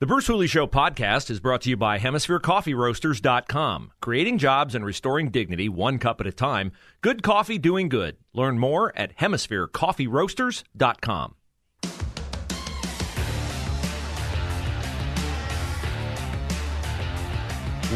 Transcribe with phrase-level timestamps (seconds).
[0.00, 3.90] The Bruce Hooley Show podcast is brought to you by HemisphereCoffeeRoasters.com.
[4.00, 6.70] Creating jobs and restoring dignity one cup at a time.
[7.00, 8.16] Good coffee doing good.
[8.32, 11.34] Learn more at HemisphereCoffeeRoasters.com.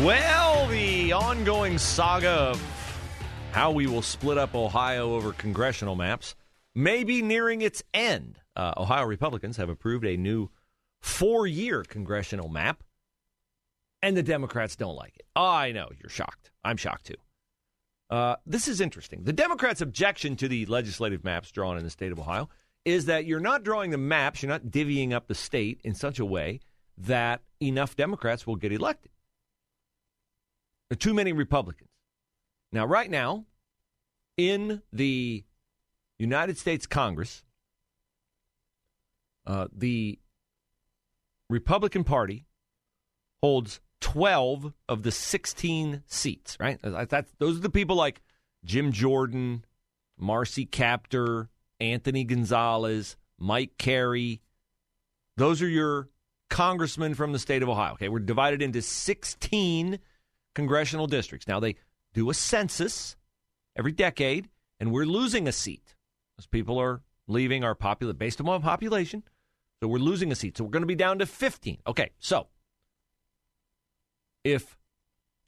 [0.05, 2.61] Well, the ongoing saga of
[3.53, 6.35] how we will split up Ohio over congressional maps
[6.75, 8.41] may be nearing its end.
[8.57, 10.51] Uh, Ohio Republicans have approved a new
[11.03, 12.83] four year congressional map,
[14.01, 15.27] and the Democrats don't like it.
[15.37, 15.89] Oh, I know.
[16.01, 16.51] You're shocked.
[16.65, 17.17] I'm shocked too.
[18.09, 19.25] Uh, this is interesting.
[19.25, 22.49] The Democrats' objection to the legislative maps drawn in the state of Ohio
[22.85, 26.19] is that you're not drawing the maps, you're not divvying up the state in such
[26.19, 26.61] a way
[26.99, 29.11] that enough Democrats will get elected.
[30.89, 31.89] There are too many Republicans.
[32.71, 33.47] Now, right now,
[34.37, 35.45] in the
[36.19, 37.45] United States Congress,
[39.47, 40.19] uh, the
[41.49, 42.47] Republican Party
[43.43, 46.79] holds 12 of the 16 seats, right?
[46.83, 48.23] That's, those are the people like
[48.65, 49.65] Jim Jordan,
[50.19, 51.49] Marcy Kaptur,
[51.81, 54.41] Anthony Gonzalez, Mike Carey.
[55.37, 56.09] Those are your
[56.51, 57.95] congressmen from the state of Ohio.
[57.95, 59.99] Okay, we're divided into 16
[60.55, 61.49] congressional districts.
[61.49, 61.77] Now, they
[62.13, 63.17] do a census
[63.77, 64.49] every decade,
[64.79, 65.95] and we're losing a seat
[66.39, 69.23] as people are leaving our population based upon population.
[69.83, 70.57] So we're losing a seat.
[70.57, 71.79] So we're going to be down to 15.
[71.89, 72.47] Okay, so
[74.45, 74.79] if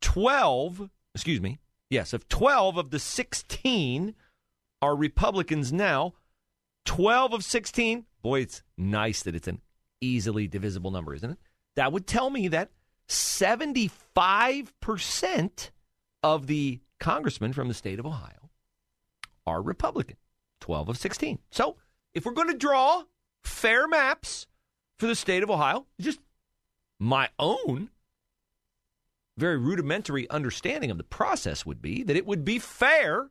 [0.01, 4.17] 12, excuse me, yes, if 12 of the 16
[4.83, 6.15] are Republicans now,
[6.85, 9.61] 12 of 16, boy, it's nice that it's an
[10.01, 11.39] easily divisible number, isn't it?
[11.77, 12.71] That would tell me that
[13.09, 15.71] 75%
[16.25, 18.51] of the congressmen from the state of Ohio
[19.47, 20.17] are Republican.
[20.61, 21.39] 12 of 16.
[21.53, 21.77] So
[22.15, 23.05] if we're going to draw
[23.45, 24.47] fair maps
[24.99, 25.87] for the state of Ohio.
[26.01, 26.21] Just
[26.99, 27.91] my own
[29.37, 33.31] very rudimentary understanding of the process would be that it would be fair,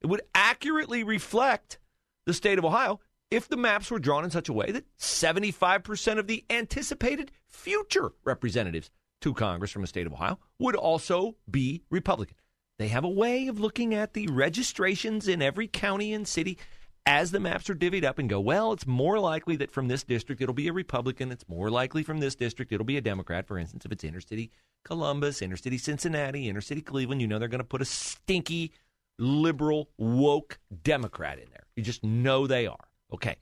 [0.00, 1.78] it would accurately reflect
[2.26, 6.18] the state of Ohio if the maps were drawn in such a way that 75%
[6.18, 8.90] of the anticipated future representatives
[9.20, 12.36] to Congress from the state of Ohio would also be Republican.
[12.78, 16.58] They have a way of looking at the registrations in every county and city
[17.04, 20.04] as the maps are divvied up and go, well, it's more likely that from this
[20.04, 21.32] district it'll be a Republican.
[21.32, 23.46] It's more likely from this district it'll be a Democrat.
[23.46, 24.50] For instance, if it's inner city
[24.84, 28.72] Columbus, inner city Cincinnati, inner city Cleveland, you know they're going to put a stinky,
[29.18, 31.64] liberal, woke Democrat in there.
[31.76, 32.88] You just know they are.
[33.12, 33.36] Okay.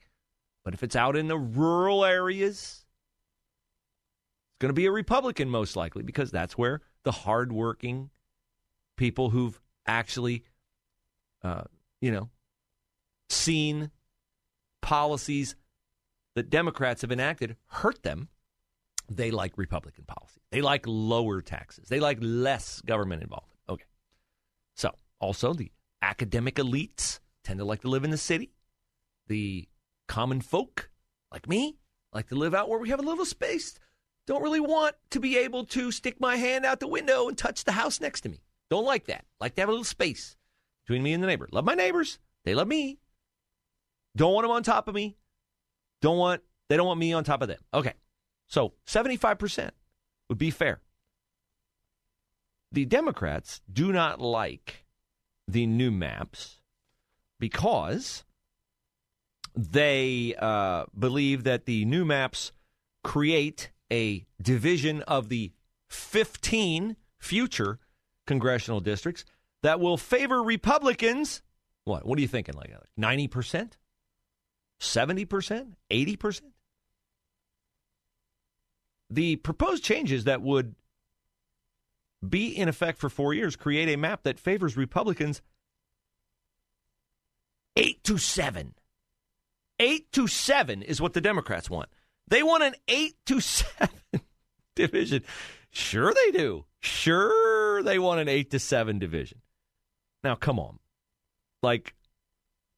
[0.63, 2.85] But if it's out in the rural areas,
[4.49, 8.11] it's going to be a Republican most likely because that's where the hardworking
[8.95, 10.43] people who've actually,
[11.43, 11.63] uh,
[11.99, 12.29] you know,
[13.31, 13.91] seen
[14.81, 15.55] policies
[16.35, 18.29] that Democrats have enacted hurt them,
[19.09, 20.41] they like Republican policy.
[20.51, 21.87] They like lower taxes.
[21.89, 23.59] They like less government involvement.
[23.69, 23.85] Okay.
[24.75, 25.71] So, also, the
[26.01, 28.51] academic elites tend to like to live in the city.
[29.27, 29.67] The
[30.07, 30.89] common folk,
[31.31, 31.77] like me,
[32.13, 33.75] like to live out where we have a little space.
[34.27, 37.63] Don't really want to be able to stick my hand out the window and touch
[37.63, 38.41] the house next to me.
[38.69, 39.25] Don't like that.
[39.39, 40.37] Like to have a little space
[40.85, 41.49] between me and the neighbor.
[41.51, 42.19] Love my neighbors.
[42.45, 42.99] They love me.
[44.15, 45.17] Don't want them on top of me.
[46.01, 47.59] Don't want they don't want me on top of them.
[47.73, 47.93] Okay.
[48.47, 49.71] So 75%
[50.29, 50.81] would be fair.
[52.71, 54.85] The Democrats do not like
[55.47, 56.61] the new maps
[57.39, 58.23] because
[59.55, 62.53] they uh, believe that the new maps
[63.03, 65.51] create a division of the
[65.89, 67.79] 15 future
[68.25, 69.25] congressional districts
[69.63, 71.41] that will favor Republicans.
[71.83, 72.05] What?
[72.05, 72.55] What are you thinking?
[72.55, 73.73] Like 90%?
[74.81, 76.41] 70%, 80%.
[79.09, 80.75] The proposed changes that would
[82.27, 85.41] be in effect for four years create a map that favors Republicans
[87.75, 88.73] eight to seven.
[89.79, 91.89] Eight to seven is what the Democrats want.
[92.27, 93.89] They want an eight to seven
[94.75, 95.23] division.
[95.71, 96.65] Sure, they do.
[96.79, 99.39] Sure, they want an eight to seven division.
[100.23, 100.79] Now, come on.
[101.63, 101.95] Like,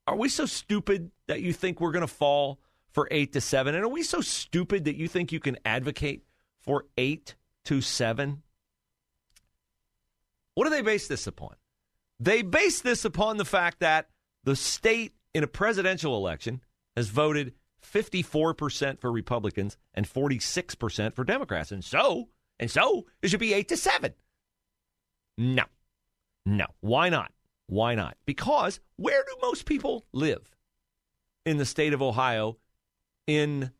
[0.07, 2.59] are we so stupid that you think we're going to fall
[2.91, 3.75] for 8 to 7?
[3.75, 6.23] And are we so stupid that you think you can advocate
[6.59, 7.35] for 8
[7.65, 8.44] to 7?
[10.55, 11.55] What do they base this upon?
[12.19, 14.09] They base this upon the fact that
[14.44, 16.61] the state in a presidential election
[16.95, 17.53] has voted
[17.83, 21.71] 54% for Republicans and 46% for Democrats.
[21.71, 22.29] And so,
[22.59, 24.13] and so it should be 8 to 7.
[25.38, 25.63] No.
[26.45, 26.67] No.
[26.81, 27.31] Why not?
[27.73, 28.17] Why not?
[28.25, 30.55] Because where do most people live
[31.43, 32.57] in the state of Ohio
[33.25, 33.71] in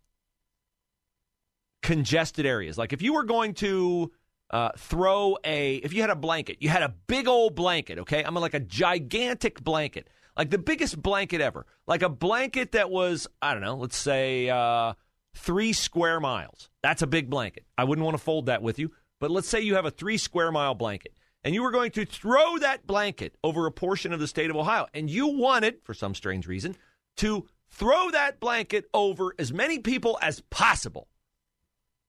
[1.83, 2.75] congested areas?
[2.75, 4.11] Like if you were going to
[4.49, 8.25] uh, throw a, if you had a blanket, you had a big old blanket, okay?
[8.25, 12.89] I mean, like a gigantic blanket, like the biggest blanket ever, like a blanket that
[12.89, 14.93] was, I don't know, let's say uh,
[15.35, 16.69] three square miles.
[16.81, 17.65] That's a big blanket.
[17.77, 20.17] I wouldn't want to fold that with you, but let's say you have a three
[20.17, 21.13] square mile blanket
[21.43, 24.55] and you were going to throw that blanket over a portion of the state of
[24.55, 26.75] Ohio, and you wanted, for some strange reason,
[27.17, 31.07] to throw that blanket over as many people as possible.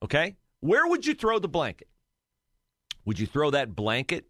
[0.03, 0.37] Okay?
[0.61, 1.89] Where would you throw the blanket?
[3.05, 4.27] Would you throw that blanket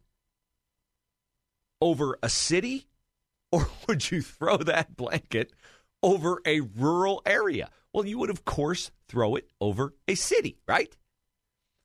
[1.81, 2.89] over a city?
[3.53, 5.53] Or would you throw that blanket
[6.03, 7.71] over a rural area?
[7.93, 10.97] Well, you would, of course, throw it over a city, right?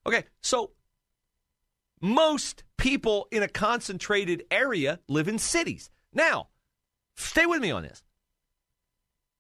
[0.08, 0.72] Okay, so
[2.02, 5.90] most people in a concentrated area live in cities.
[6.14, 6.48] Now,
[7.16, 8.04] stay with me on this.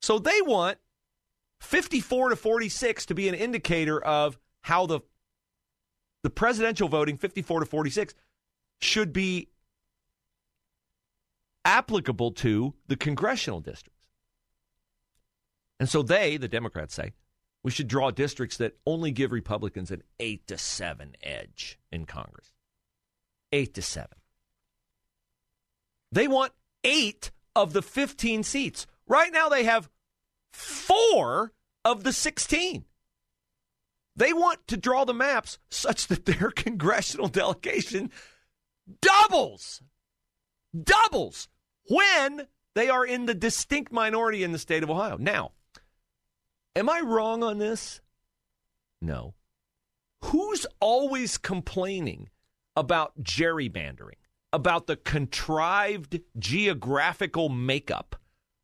[0.01, 0.77] So they want
[1.61, 5.01] 54 to 46 to be an indicator of how the
[6.21, 8.13] the presidential voting 54 to 46
[8.81, 9.49] should be
[11.63, 13.99] applicable to the congressional districts.
[15.79, 17.13] And so they, the Democrats say,
[17.63, 22.51] we should draw districts that only give Republicans an 8 to 7 edge in Congress.
[23.51, 24.07] 8 to 7.
[26.11, 26.53] They want
[26.83, 28.87] 8 of the 15 seats.
[29.07, 29.89] Right now they have
[30.53, 31.51] 4
[31.83, 32.85] of the 16.
[34.15, 38.11] They want to draw the maps such that their congressional delegation
[39.01, 39.81] doubles.
[40.83, 41.47] Doubles
[41.87, 45.17] when they are in the distinct minority in the state of Ohio.
[45.17, 45.51] Now,
[46.79, 48.01] am I wrong on this?
[49.01, 49.35] No.
[50.25, 52.29] Who's always complaining
[52.75, 54.17] about gerrymandering,
[54.51, 58.15] about the contrived geographical makeup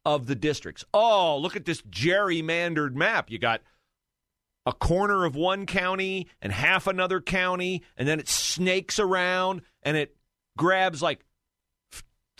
[0.05, 0.83] of the districts?
[0.93, 3.29] Oh, look at this gerrymandered map.
[3.29, 3.61] You got
[4.65, 9.95] a corner of one county and half another county, and then it snakes around and
[9.95, 10.15] it
[10.57, 11.23] grabs like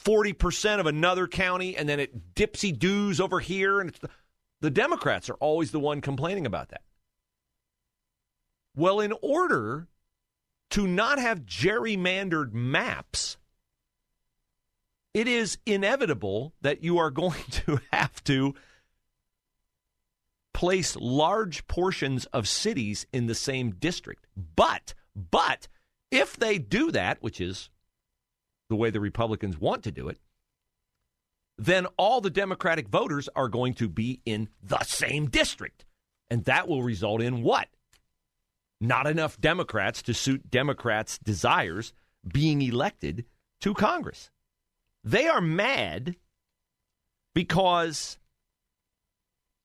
[0.04, 3.80] 40% of another county, and then it dipsy doos over here.
[3.80, 4.10] And the,
[4.62, 6.81] the Democrats are always the one complaining about that.
[8.75, 9.88] Well, in order
[10.72, 13.38] to not have gerrymandered maps,
[15.13, 18.54] it is inevitable that you are going to have to
[20.54, 24.25] place large portions of cities in the same district.
[24.56, 25.68] But, but
[26.12, 27.69] if they do that, which is
[28.69, 30.18] the way the Republicans want to do it,
[31.57, 35.86] then all the Democratic voters are going to be in the same district.
[36.30, 37.68] And that will result in what?
[38.81, 41.94] Not enough Democrats to suit Democrats' desires
[42.28, 43.25] being elected
[43.62, 44.31] to Congress.
[45.04, 46.16] They are mad
[47.34, 48.18] because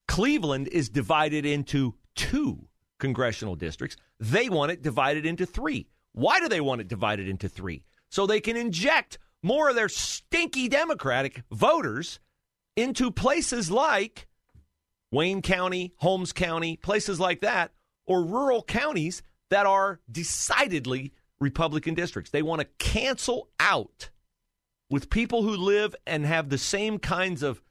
[0.06, 3.96] Cleveland is divided into two congressional districts.
[4.18, 5.88] They want it divided into three.
[6.12, 7.84] Why do they want it divided into three?
[8.10, 12.20] So they can inject more of their stinky Democratic voters
[12.76, 14.28] into places like
[15.12, 17.72] Wayne County, Holmes County, places like that,
[18.06, 22.30] or rural counties that are decidedly Republican districts.
[22.30, 24.10] They want to cancel out
[24.88, 27.62] with people who live and have the same kinds of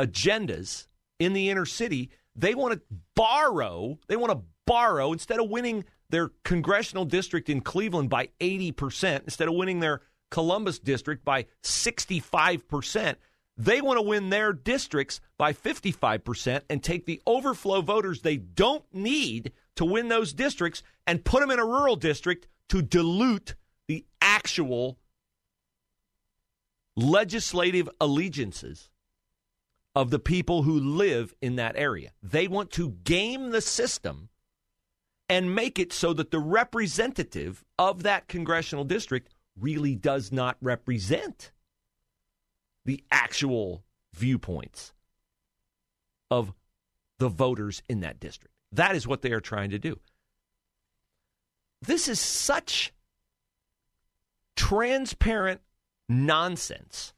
[0.00, 0.86] agendas
[1.18, 2.80] in the inner city, they want to
[3.14, 9.22] borrow, they want to borrow instead of winning their congressional district in Cleveland by 80%,
[9.24, 13.16] instead of winning their Columbus district by 65%,
[13.56, 18.84] they want to win their districts by 55% and take the overflow voters they don't
[18.92, 23.54] need to win those districts and put them in a rural district to dilute
[23.86, 24.98] the actual
[26.96, 28.90] legislative allegiances
[29.94, 32.12] of the people who live in that area.
[32.22, 34.28] They want to game the system
[35.28, 41.52] and make it so that the representative of that congressional district really does not represent
[42.84, 43.84] the actual
[44.14, 44.92] viewpoints
[46.30, 46.52] of
[47.18, 48.54] the voters in that district.
[48.72, 49.98] That is what they are trying to do.
[51.80, 52.92] This is such
[54.56, 55.60] transparent
[56.08, 57.12] nonsense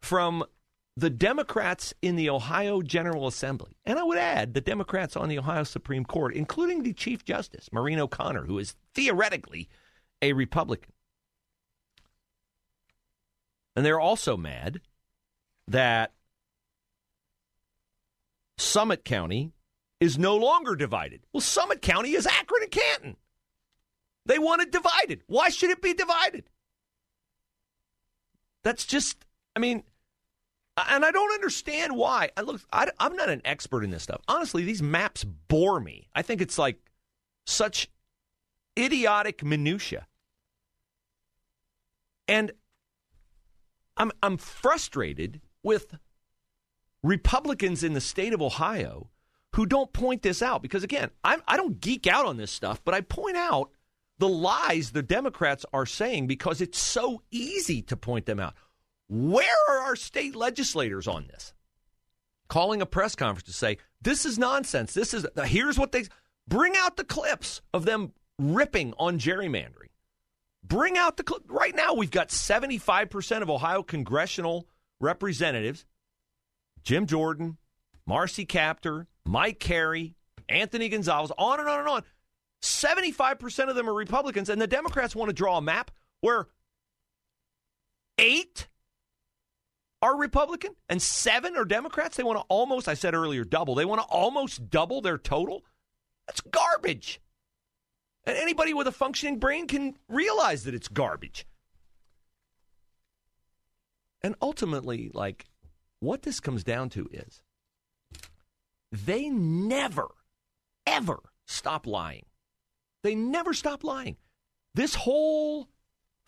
[0.00, 0.44] from
[0.96, 5.38] the Democrats in the Ohio General Assembly, and I would add the Democrats on the
[5.38, 9.68] Ohio Supreme Court, including the Chief Justice, Maureen O'Connor, who is theoretically
[10.20, 10.92] a Republican.
[13.74, 14.80] And they're also mad
[15.68, 16.12] that
[18.58, 19.52] Summit County
[20.00, 21.20] is no longer divided.
[21.32, 23.16] Well, Summit County is Akron and Canton.
[24.26, 25.22] They want it divided.
[25.26, 26.44] Why should it be divided?
[28.62, 29.24] That's just,
[29.56, 29.82] I mean,
[30.76, 32.30] and I don't understand why.
[32.36, 34.20] I look, I, I'm not an expert in this stuff.
[34.28, 36.08] Honestly, these maps bore me.
[36.14, 36.78] I think it's like
[37.46, 37.88] such
[38.78, 40.06] idiotic minutia,
[42.28, 42.52] and
[43.96, 45.96] I'm I'm frustrated with
[47.02, 49.10] Republicans in the state of Ohio
[49.54, 52.80] who don't point this out because again, I'm, I don't geek out on this stuff,
[52.84, 53.70] but I point out
[54.18, 58.54] the lies the Democrats are saying because it's so easy to point them out.
[59.08, 61.52] Where are our state legislators on this?
[62.48, 64.94] Calling a press conference to say, this is nonsense.
[64.94, 66.04] This is, here's what they,
[66.48, 69.90] bring out the clips of them ripping on gerrymandering.
[70.64, 71.42] Bring out the, clip.
[71.48, 74.68] right now we've got 75% of Ohio congressional
[75.00, 75.84] representatives,
[76.84, 77.58] Jim Jordan,
[78.06, 80.14] Marcy Kaptur, Mike Carey,
[80.48, 82.02] Anthony Gonzalez, on and on and on
[82.62, 85.90] 75% of them are Republicans, and the Democrats want to draw a map
[86.20, 86.46] where
[88.18, 88.68] eight
[90.00, 92.16] are Republican and seven are Democrats.
[92.16, 93.74] They want to almost, I said earlier, double.
[93.74, 95.64] They want to almost double their total.
[96.26, 97.20] That's garbage.
[98.24, 101.46] And anybody with a functioning brain can realize that it's garbage.
[104.22, 105.46] And ultimately, like,
[105.98, 107.42] what this comes down to is
[108.92, 110.08] they never,
[110.86, 112.26] ever stop lying.
[113.02, 114.16] They never stop lying.
[114.74, 115.68] This whole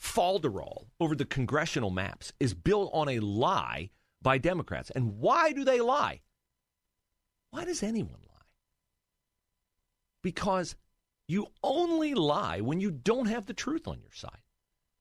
[0.01, 4.91] falderall over the congressional maps is built on a lie by Democrats.
[4.91, 6.21] And why do they lie?
[7.51, 8.35] Why does anyone lie?
[10.23, 10.75] Because
[11.29, 14.43] you only lie when you don't have the truth on your side,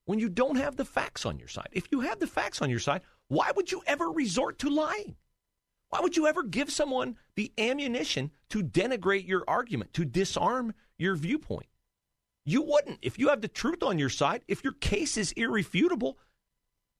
[0.05, 1.69] when you don't have the facts on your side.
[1.71, 5.15] If you have the facts on your side, why would you ever resort to lying?
[5.89, 11.15] Why would you ever give someone the ammunition to denigrate your argument, to disarm your
[11.15, 11.67] viewpoint.
[12.45, 12.99] You wouldn't.
[13.01, 16.17] If you have the truth on your side, if your case is irrefutable,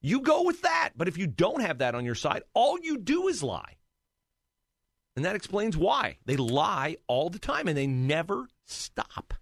[0.02, 0.92] you go with that.
[0.96, 3.78] But if you don't have that on your side, all you do is lie.
[5.16, 6.18] And that explains why.
[6.26, 9.34] They lie all the time and they never stop.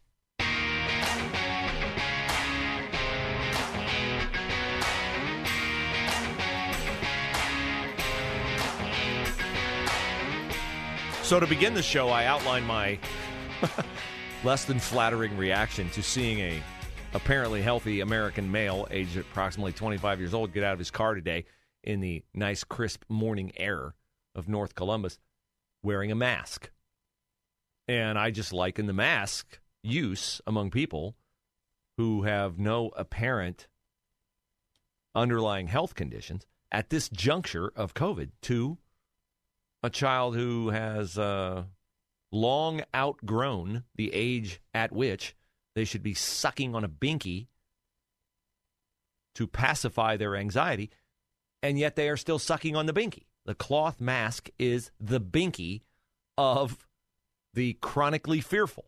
[11.23, 12.99] So, to begin the show, I outlined my
[14.43, 16.61] less than flattering reaction to seeing a
[17.13, 21.45] apparently healthy American male, aged approximately 25 years old, get out of his car today
[21.83, 23.95] in the nice, crisp morning air
[24.35, 25.19] of North Columbus
[25.83, 26.69] wearing a mask.
[27.88, 31.15] And I just liken the mask use among people
[31.97, 33.67] who have no apparent
[35.13, 38.77] underlying health conditions at this juncture of COVID to
[39.83, 41.63] a child who has uh,
[42.31, 45.35] long outgrown the age at which
[45.75, 47.47] they should be sucking on a binky
[49.35, 50.89] to pacify their anxiety,
[51.63, 53.25] and yet they are still sucking on the binky.
[53.45, 55.81] The cloth mask is the binky
[56.38, 56.77] of
[57.53, 58.86] the chronically fearful.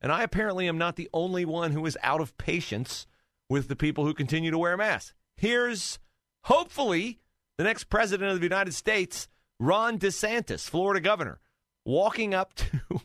[0.00, 3.06] And I apparently am not the only one who is out of patience
[3.48, 5.14] with the people who continue to wear masks.
[5.36, 5.98] Here's
[6.44, 7.20] hopefully
[7.56, 11.40] the next president of the United States, Ron DeSantis, Florida governor,
[11.84, 12.80] walking up to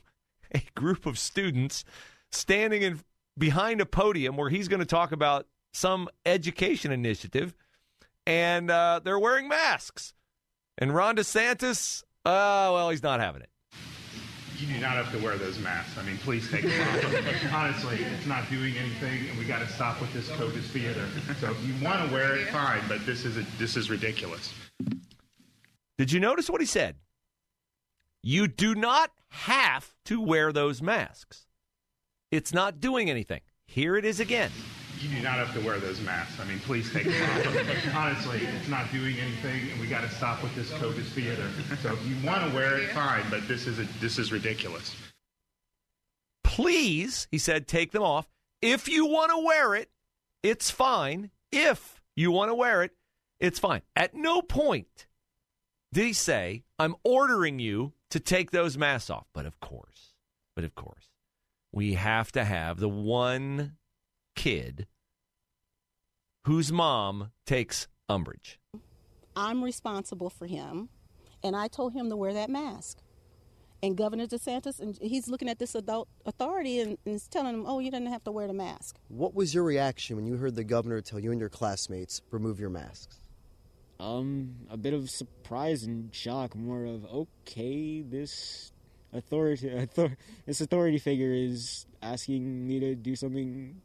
[0.54, 1.84] a group of students
[2.32, 3.00] standing in
[3.38, 7.56] behind a podium where he's going to talk about some education initiative,
[8.28, 10.14] and uh, they're wearing masks.
[10.78, 13.50] And Ron DeSantis, uh, well, he's not having it.
[14.58, 15.98] You do not have to wear those masks.
[15.98, 17.54] I mean, please take them off.
[17.54, 21.06] Honestly, it's not doing anything, and we got to stop with this COVID theater.
[21.40, 24.54] So if you want to wear it, fine, but this is a, this is ridiculous.
[25.98, 26.96] Did you notice what he said?
[28.22, 31.46] You do not have to wear those masks.
[32.32, 33.42] It's not doing anything.
[33.66, 34.52] Here it is again.
[35.04, 36.40] You do not have to wear those masks.
[36.40, 37.94] I mean, please take them off.
[37.94, 41.46] Honestly, it's not doing anything, and we got to stop with this COVID theater.
[41.82, 44.96] So if you want to wear it, fine, but this is a, this is ridiculous.
[46.46, 48.30] Please, he said, take them off.
[48.62, 49.90] If you want to wear it,
[50.42, 51.32] it's fine.
[51.52, 52.92] If you want to wear it,
[53.42, 53.82] it's fine.
[53.98, 55.08] At no point
[55.92, 59.28] did he say, I'm ordering you to take those masks off.
[59.34, 60.14] But of course,
[60.56, 61.10] but of course,
[61.74, 63.74] we have to have the one
[64.36, 64.88] kid
[66.46, 68.60] whose mom takes umbrage.
[69.36, 70.90] I'm responsible for him,
[71.44, 73.00] and I told him to wear that mask.
[73.82, 77.66] And Governor DeSantis, and he's looking at this adult authority and, and is telling him,
[77.68, 80.56] "Oh, you didn't have to wear the mask." What was your reaction when you heard
[80.56, 83.18] the governor tell you and your classmates remove your masks?
[84.00, 86.56] Um, a bit of surprise and shock.
[86.56, 88.72] More of okay, this
[89.12, 93.82] authority, author, this authority figure is asking me to do something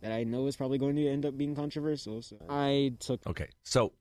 [0.00, 2.22] that I know is probably going to end up being controversial.
[2.22, 3.26] So I took.
[3.26, 3.92] Okay, so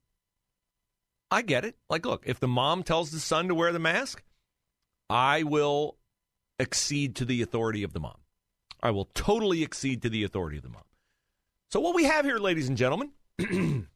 [1.31, 1.75] I get it.
[1.89, 4.23] Like, look, if the mom tells the son to wear the mask,
[5.09, 5.97] I will
[6.59, 8.17] accede to the authority of the mom.
[8.81, 10.83] I will totally accede to the authority of the mom.
[11.69, 13.11] So, what we have here, ladies and gentlemen,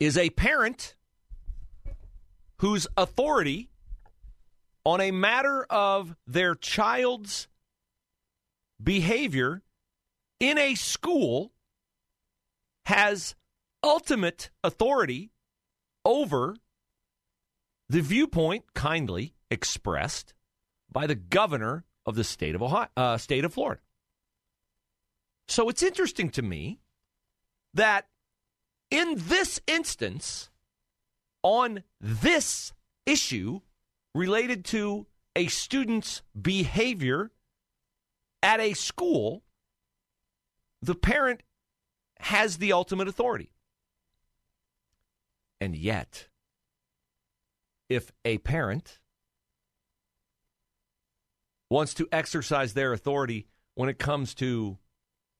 [0.00, 0.94] is a parent
[2.58, 3.70] whose authority
[4.84, 7.48] on a matter of their child's
[8.82, 9.62] behavior
[10.40, 11.52] in a school
[12.86, 13.34] has
[13.82, 15.30] ultimate authority
[16.04, 16.56] over
[17.88, 20.34] the viewpoint kindly expressed
[20.90, 23.80] by the governor of the state of Ohio, uh, state of Florida.
[25.48, 26.80] So it's interesting to me
[27.74, 28.06] that
[28.90, 30.50] in this instance,
[31.42, 32.72] on this
[33.04, 33.60] issue
[34.14, 37.30] related to a student's behavior
[38.42, 39.42] at a school,
[40.86, 41.42] the parent
[42.20, 43.50] has the ultimate authority.
[45.60, 46.28] And yet,
[47.88, 49.00] if a parent
[51.68, 54.78] wants to exercise their authority when it comes to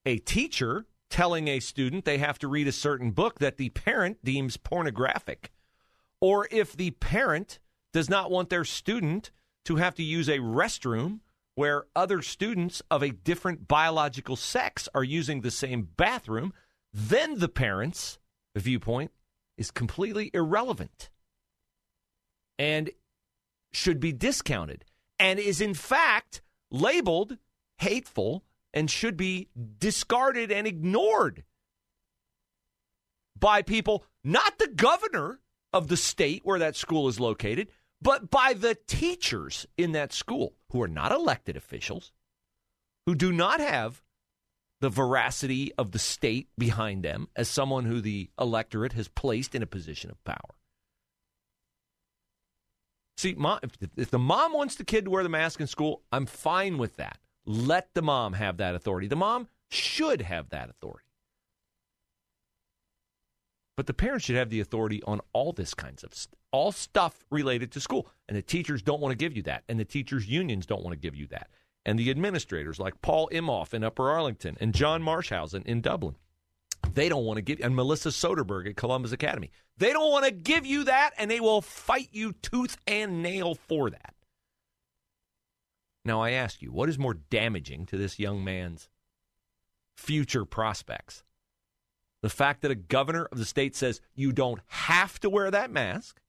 [0.05, 4.19] a teacher telling a student they have to read a certain book that the parent
[4.25, 5.53] deems pornographic,
[6.21, 7.61] or if the parent
[7.93, 9.31] does not want their student
[9.65, 11.21] to have to use a restroom
[11.57, 16.53] where other students of a different biological sex are using the same bathroom,
[16.93, 18.19] then the parent's
[18.55, 19.11] viewpoint
[19.59, 21.11] is completely irrelevant
[22.59, 22.91] and
[23.73, 24.85] should be discounted
[25.19, 27.39] and is in fact labeled
[27.79, 28.45] hateful
[28.75, 29.49] and should be
[29.79, 31.43] discarded and ignored
[33.39, 35.41] by people, not the governor
[35.73, 37.69] of the state where that school is located,
[38.01, 42.13] but by the teachers in that school who are not elected officials,
[43.07, 44.03] who do not have
[44.81, 49.63] the veracity of the state behind them as someone who the electorate has placed in
[49.63, 50.55] a position of power.
[53.17, 56.03] See, mom, if, if the mom wants the kid to wear the mask in school,
[56.13, 57.19] I'm fine with that.
[57.47, 59.09] Let the mom have that authority.
[59.09, 61.06] The mom should have that authority.
[63.77, 67.25] But the parents should have the authority on all this kinds of st- all stuff
[67.31, 68.09] related to school.
[68.27, 69.65] And the teachers don't want to give you that.
[69.69, 71.51] And the teachers' unions don't want to give you that.
[71.85, 76.17] And the administrators like Paul Imhoff in Upper Arlington and John Marschhausen in Dublin.
[76.95, 79.51] They don't want to give and Melissa Soderberg at Columbus Academy.
[79.77, 83.55] They don't want to give you that and they will fight you tooth and nail
[83.55, 84.15] for that.
[86.05, 88.89] Now I ask you, what is more damaging to this young man's
[89.97, 91.25] future prospects?
[92.27, 95.71] The fact that a governor of the state says you don't have to wear that
[95.71, 96.21] mask.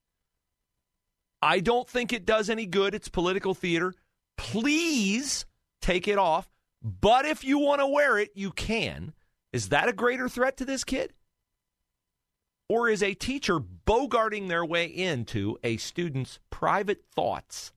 [1.41, 2.93] I don't think it does any good.
[2.93, 3.95] It's political theater.
[4.37, 5.47] Please
[5.81, 6.51] take it off.
[6.83, 9.13] But if you want to wear it, you can.
[9.51, 11.13] Is that a greater threat to this kid?
[12.69, 17.73] Or is a teacher bogarting their way into a student's private thoughts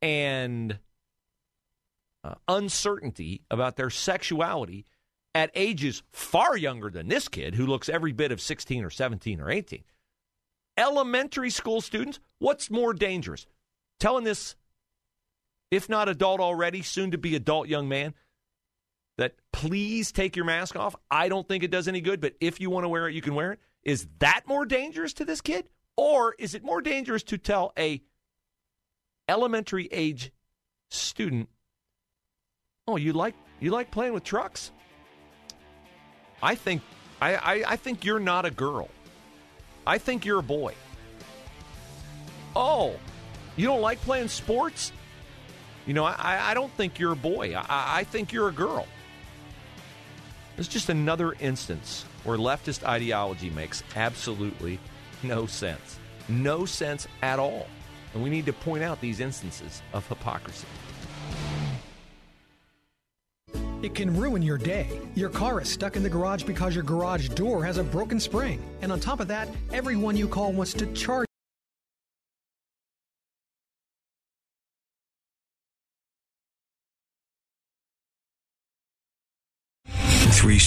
[0.00, 0.78] and
[2.24, 4.86] uh, uncertainty about their sexuality
[5.34, 9.40] at ages far younger than this kid who looks every bit of 16 or 17
[9.40, 9.82] or 18?
[10.76, 13.46] Elementary school students, what's more dangerous?
[13.98, 14.54] Telling this,
[15.70, 18.14] if not adult already, soon to be adult young man,
[19.18, 20.94] that please take your mask off.
[21.10, 23.20] I don't think it does any good, but if you want to wear it, you
[23.20, 23.60] can wear it.
[23.82, 25.68] Is that more dangerous to this kid?
[25.96, 28.00] Or is it more dangerous to tell a
[29.28, 30.30] elementary age
[30.90, 31.48] student,
[32.86, 34.70] "Oh, you like you like playing with trucks?"
[36.42, 36.82] I think
[37.20, 38.88] I, I, I think you're not a girl.
[39.86, 40.74] I think you're a boy.
[42.54, 42.94] Oh,
[43.56, 44.92] you don't like playing sports?
[45.86, 47.54] You know, I, I don't think you're a boy.
[47.56, 48.86] I, I think you're a girl.
[50.58, 54.78] It's just another instance where leftist ideology makes absolutely
[55.22, 55.98] no sense.
[56.28, 57.66] No sense at all.
[58.12, 60.66] And we need to point out these instances of hypocrisy.
[63.80, 64.88] It can ruin your day.
[65.14, 68.60] Your car is stuck in the garage because your garage door has a broken spring.
[68.82, 71.27] And on top of that, everyone you call wants to charge.